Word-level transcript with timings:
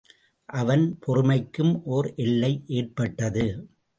அவன் 0.49 0.97
பொறுமைக்கும் 1.05 1.73
ஒர் 1.91 2.09
எல்லை 2.15 2.63
ஏற்பட்டது. 2.65 3.45